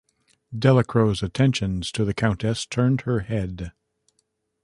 [0.51, 3.71] Delacro's attentions to the Countess turn her head.